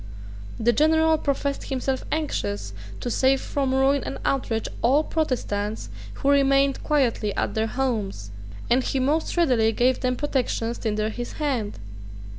The 0.59 0.73
general 0.73 1.15
professed 1.19 1.65
himself 1.65 2.05
anxious 2.11 2.73
to 3.01 3.11
save 3.11 3.39
from 3.39 3.71
ruin 3.75 4.03
and 4.03 4.17
outrage 4.25 4.67
all 4.81 5.03
Protestants 5.03 5.89
who 6.15 6.31
remained 6.31 6.81
quietly 6.83 7.35
at 7.35 7.53
their 7.53 7.67
homes; 7.67 8.31
and 8.67 8.81
he 8.83 8.99
most 8.99 9.37
readily 9.37 9.71
gave 9.71 9.99
them 9.99 10.15
protections 10.15 10.79
tinder 10.79 11.09
his 11.09 11.33
hand. 11.33 11.77